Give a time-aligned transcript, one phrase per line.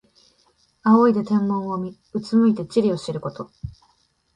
[0.83, 3.51] 仰いで天文を見、うつむいて地理を知ること。